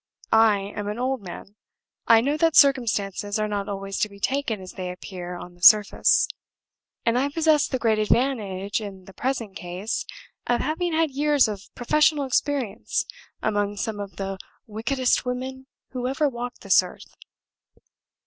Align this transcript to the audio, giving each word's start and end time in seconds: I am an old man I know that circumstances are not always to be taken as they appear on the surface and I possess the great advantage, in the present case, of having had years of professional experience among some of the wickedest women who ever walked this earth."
I 0.33 0.73
am 0.75 0.87
an 0.87 0.97
old 0.97 1.21
man 1.21 1.57
I 2.07 2.21
know 2.21 2.35
that 2.37 2.55
circumstances 2.55 3.37
are 3.37 3.47
not 3.47 3.69
always 3.69 3.99
to 3.99 4.09
be 4.09 4.19
taken 4.19 4.59
as 4.59 4.71
they 4.71 4.89
appear 4.89 5.35
on 5.37 5.53
the 5.53 5.61
surface 5.61 6.27
and 7.05 7.19
I 7.19 7.29
possess 7.29 7.67
the 7.67 7.77
great 7.77 7.99
advantage, 7.99 8.81
in 8.81 9.05
the 9.05 9.13
present 9.13 9.55
case, 9.55 10.03
of 10.47 10.59
having 10.59 10.93
had 10.93 11.11
years 11.11 11.47
of 11.47 11.69
professional 11.75 12.25
experience 12.25 13.05
among 13.43 13.77
some 13.77 13.99
of 13.99 14.15
the 14.15 14.39
wickedest 14.65 15.23
women 15.23 15.67
who 15.91 16.07
ever 16.07 16.27
walked 16.27 16.61
this 16.61 16.81
earth." 16.81 17.13